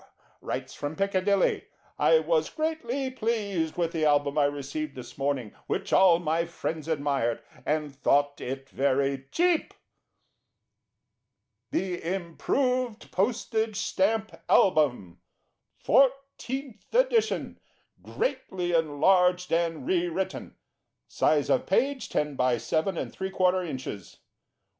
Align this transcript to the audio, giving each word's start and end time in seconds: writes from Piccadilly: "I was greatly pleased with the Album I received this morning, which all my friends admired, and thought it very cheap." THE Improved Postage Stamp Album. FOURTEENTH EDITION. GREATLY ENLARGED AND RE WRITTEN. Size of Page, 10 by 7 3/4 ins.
writes 0.41 0.73
from 0.73 0.95
Piccadilly: 0.95 1.65
"I 1.99 2.17
was 2.17 2.49
greatly 2.49 3.11
pleased 3.11 3.77
with 3.77 3.91
the 3.91 4.03
Album 4.03 4.35
I 4.35 4.45
received 4.45 4.95
this 4.95 5.15
morning, 5.15 5.53
which 5.67 5.93
all 5.93 6.17
my 6.17 6.45
friends 6.45 6.87
admired, 6.87 7.43
and 7.67 7.95
thought 7.95 8.41
it 8.41 8.67
very 8.71 9.27
cheap." 9.29 9.75
THE 11.69 12.01
Improved 12.03 13.11
Postage 13.11 13.75
Stamp 13.77 14.31
Album. 14.49 15.21
FOURTEENTH 15.77 16.87
EDITION. 16.95 17.59
GREATLY 18.01 18.73
ENLARGED 18.73 19.53
AND 19.53 19.85
RE 19.85 20.07
WRITTEN. 20.09 20.55
Size 21.07 21.47
of 21.51 21.67
Page, 21.67 22.09
10 22.09 22.35
by 22.35 22.57
7 22.57 22.95
3/4 22.95 23.67
ins. 23.67 24.17